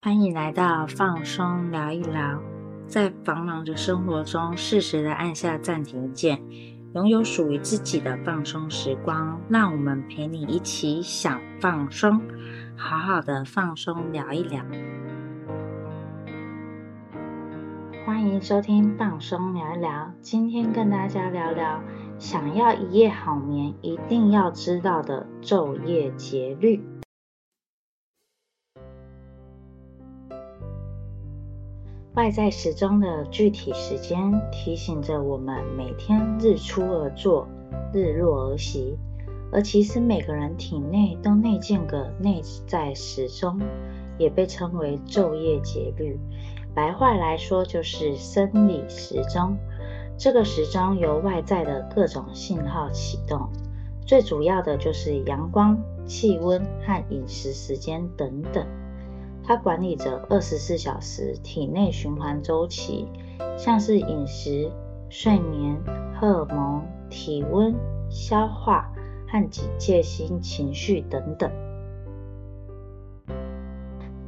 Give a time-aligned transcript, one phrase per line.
[0.00, 2.40] 欢迎来到放松聊一聊，
[2.86, 6.40] 在繁忙的生活中，适时的按下暂停键，
[6.94, 9.40] 拥有属于自己的放松时光。
[9.48, 12.22] 让我们陪你一起想放松，
[12.76, 14.64] 好好的放松聊一聊。
[18.06, 21.82] 欢迎收听放松聊一聊，今天跟大家聊聊，
[22.20, 26.80] 想要一夜好眠，一定要知道的昼夜节律。
[32.18, 34.18] 外在时钟的具体时间
[34.50, 37.46] 提醒着我们每天日出而作，
[37.94, 38.98] 日落而息。
[39.52, 43.60] 而其实每个人体内都内建个内在时钟，
[44.18, 46.18] 也被称为昼夜节律。
[46.74, 49.56] 白话来说就是生理时钟。
[50.18, 53.48] 这个时钟由外在的各种信号启动，
[54.04, 58.66] 最主要的就是阳光、气温和饮食时间等等。
[59.48, 63.06] 它管理着二十四小时体内循环周期，
[63.56, 64.70] 像是饮食、
[65.08, 65.74] 睡眠、
[66.14, 67.74] 荷尔蒙、体温、
[68.10, 68.92] 消化
[69.26, 71.50] 和警戒心情绪等等。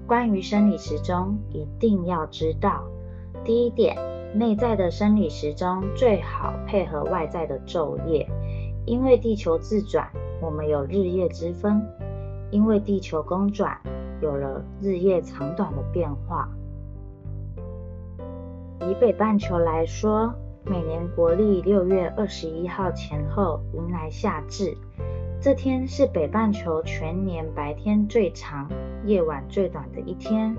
[0.06, 2.82] 关于生理时钟，一定要知道：
[3.44, 3.98] 第一点，
[4.34, 8.26] 内在的生理时钟最好配合外在的昼夜，
[8.86, 10.10] 因为地球自转，
[10.41, 11.78] 我们有日夜之分；
[12.50, 13.78] 因为地球公转。
[14.20, 16.48] 有了日夜长短的变化。
[18.80, 24.76] 以北半球来说，每年国历六月二十一号前后迎来夏至，
[25.41, 28.70] 这天是北半球全年白天最长、
[29.04, 30.56] 夜晚最短的一天。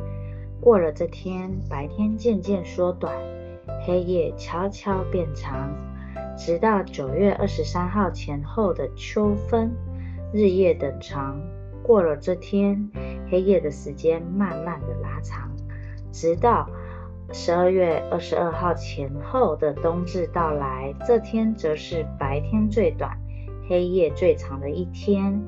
[0.59, 3.13] 过了这天，白天渐渐缩短，
[3.85, 5.69] 黑夜悄悄变长，
[6.37, 9.71] 直到九月二十三号前后的秋分，
[10.31, 11.39] 日夜等长。
[11.83, 12.89] 过了这天。
[13.31, 15.49] 黑夜的时间慢慢的拉长，
[16.11, 16.69] 直到
[17.31, 23.17] 十二月二十二号前后的冬至到来，这天则是白天最短、
[23.69, 25.41] 黑夜最长的一天。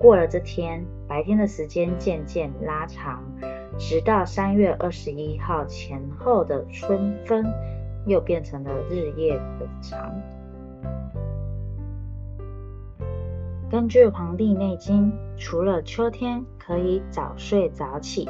[0.00, 3.22] 过了这天，白天的时间渐渐拉长，
[3.78, 7.46] 直到三月二十一号前后的春分，
[8.04, 10.12] 又变成了日夜很长。
[13.70, 18.26] 根据《黄帝内经》，除了秋天可以早睡早起，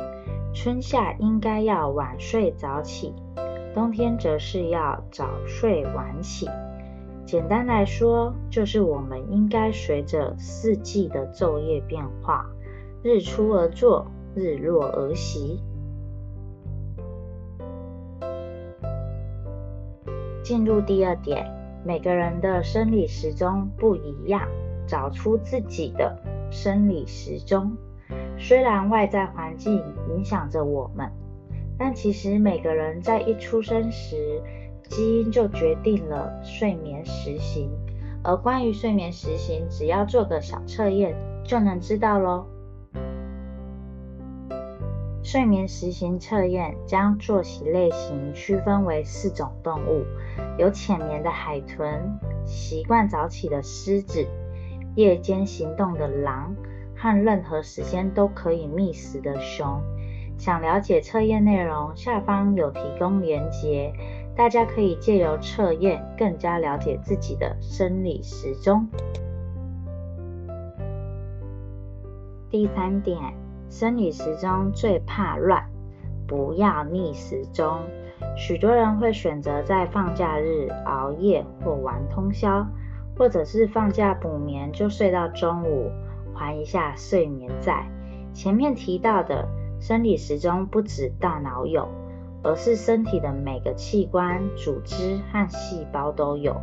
[0.53, 3.15] 春夏应该要晚睡早起，
[3.73, 6.49] 冬天则是要早睡晚起。
[7.25, 12.45] 简单来说，就是我们应该随着四季的昼夜变化，
[13.05, 15.61] 日出而作，日落而息。
[20.43, 21.47] 进入第二点，
[21.85, 24.43] 每个人的生理时钟不一样。
[24.89, 27.77] 找出自己的生理时钟。
[28.37, 31.13] 虽然外在环境影响着我们，
[31.79, 34.43] 但其实每个人在一出生时，
[34.89, 37.71] 基因就决定了睡眠时行。
[38.25, 42.47] 而关于睡眠时行，只要做个小测验就能知道喽。
[45.23, 50.05] 睡眠时行测验将作息类型区分为四种动物：
[50.57, 54.27] 有浅眠的海豚，习惯早起的狮子。
[54.99, 56.57] 夜间行动的狼
[56.97, 59.81] 和任何时间都可以觅食的熊，
[60.37, 63.93] 想了解测验内容，下方有提供连结，
[64.35, 68.89] 大家可以借由测验更加了解自己的生理时钟。
[72.51, 73.21] 第三点，
[73.71, 75.65] 生理时钟最怕乱，
[76.27, 77.83] 不要逆时钟。
[78.37, 82.67] 许多人会选择在放假日熬夜或玩通宵。
[83.19, 85.91] 或者是放假补眠，就睡到中午，
[86.33, 87.87] 还一下睡眠债。
[88.33, 89.49] 前面提到的
[89.81, 91.89] 生理时钟不止大脑有，
[92.45, 96.57] 而是身体的每个器官、组织和细胞都有。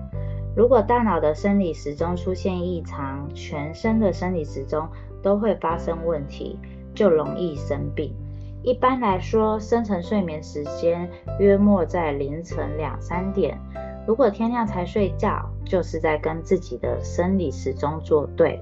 [0.55, 4.87] 如果大脑的生理时钟出现异常，全身的生理时钟
[5.21, 6.57] 都会发生问题，
[6.93, 8.15] 就容易生病。
[8.63, 11.09] 一般来说，深层睡眠时间
[11.39, 13.59] 约莫在凌晨两三点。
[14.07, 18.61] 如果天亮才睡觉，就是在跟自己的生理时钟作对。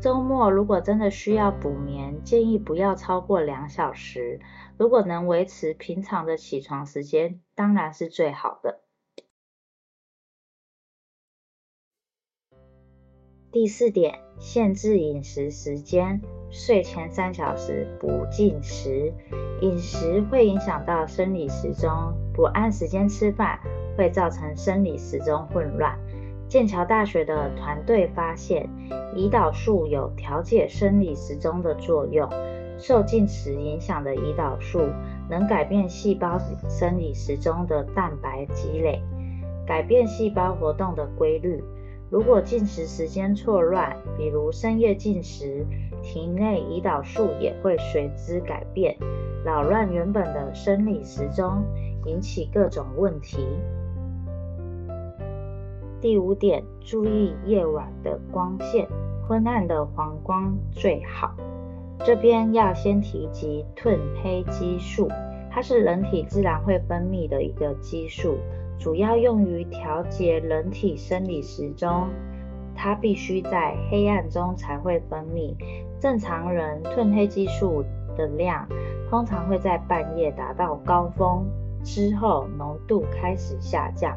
[0.00, 4.40] 周末如果真的需要补眠，建议不要超过两小时。
[4.78, 8.80] 如果能维持平常的起床时间，当然是最好的。
[13.52, 19.12] 第四点，限制饮食时间，睡前三小时不进食。
[19.60, 21.90] 饮食会影响到生理时钟，
[22.32, 23.58] 不按时间吃饭。
[23.96, 25.98] 会造成生理时钟混乱。
[26.48, 28.66] 剑桥大学的团队发现，
[29.14, 32.26] 胰岛素有调节生理时钟的作用，
[32.78, 34.80] 受进食影响的胰岛素
[35.28, 36.38] 能改变细胞
[36.68, 39.02] 生理时钟的蛋白积累，
[39.66, 41.62] 改变细胞活动的规律。
[42.10, 45.64] 如果进食时间错乱，比如深夜进食，
[46.02, 48.96] 体内胰岛素也会随之改变，
[49.44, 51.62] 扰乱原本的生理时钟，
[52.06, 53.46] 引起各种问题。
[56.00, 58.88] 第五点，注意夜晚的光线，
[59.28, 61.32] 昏暗的黄光最好。
[62.04, 65.06] 这边要先提及褪黑激素，
[65.48, 68.36] 它是人体自然会分泌的一个激素，
[68.80, 72.08] 主要用于调节人体生理时钟。
[72.74, 75.54] 它必须在黑暗中才会分泌。
[76.00, 77.84] 正常人褪黑激素
[78.16, 78.66] 的量
[79.10, 81.44] 通常会在半夜达到高峰，
[81.84, 84.16] 之后浓度开始下降。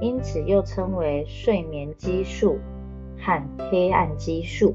[0.00, 2.58] 因此又称为睡眠激素
[3.16, 3.40] 和
[3.70, 4.74] 黑暗激素。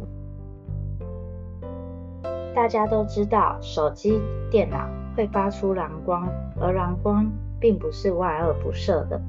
[2.53, 6.25] 大家都知道，手机、电脑会发出蓝光，
[6.61, 7.29] 而蓝光
[7.65, 9.19] 并不是万恶不赦的。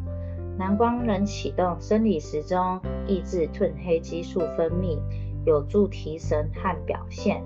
[0.59, 4.99] 蓝光能启动生理时钟，抑制褪黑激素分泌，
[5.47, 7.43] 有助提神和表现。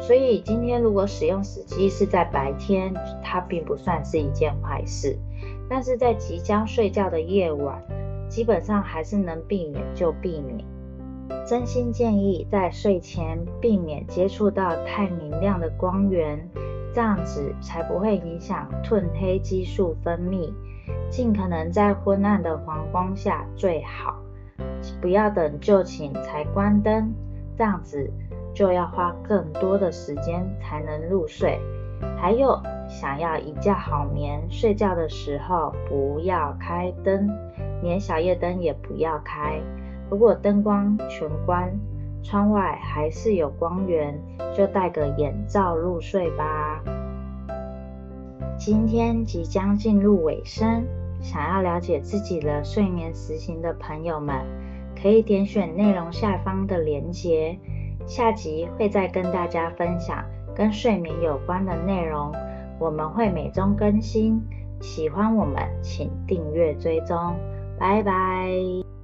[0.00, 2.92] 所以今天如果使用时机是在白天，
[3.22, 5.16] 它并不算是一件坏事。
[5.70, 7.80] 但是在即将睡觉的夜晚，
[8.28, 10.66] 基本上还是能避免就避免。
[11.46, 16.50] 真心建议在睡前避免接触到太明亮的光源，
[16.94, 20.52] 这样子才不会影响褪黑激素分泌。
[21.10, 24.16] 尽可能在昏暗的黄光下最好，
[25.00, 27.12] 不要等就寝才关灯，
[27.56, 28.10] 这样子
[28.54, 31.60] 就要花更多的时间才能入睡。
[32.16, 32.60] 还有。
[32.88, 37.26] 想要一觉好眠，睡觉的时候不要开灯，
[37.82, 39.58] 连小夜灯也不要开。
[40.10, 41.72] 如果灯光全关，
[42.22, 44.18] 窗外还是有光源，
[44.56, 46.80] 就戴个眼罩入睡吧。
[48.56, 50.84] 今天即将进入尾声，
[51.20, 54.36] 想要了解自己的睡眠实行的朋友们，
[55.00, 57.58] 可以点选内容下方的链接。
[58.06, 60.24] 下集会再跟大家分享
[60.54, 62.32] 跟睡眠有关的内容。
[62.78, 64.42] 我们会每周更新，
[64.80, 67.34] 喜欢我们请订阅追踪，
[67.78, 68.81] 拜拜。